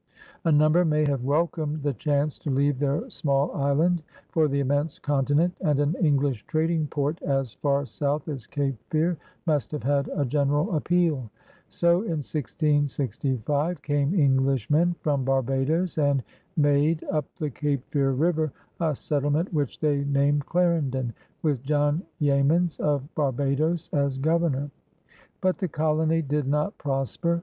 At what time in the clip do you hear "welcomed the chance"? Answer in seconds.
1.25-2.39